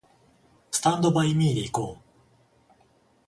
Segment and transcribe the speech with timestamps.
[0.71, 2.77] スタンドバイミーで行こう